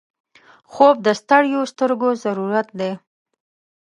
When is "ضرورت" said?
2.23-2.67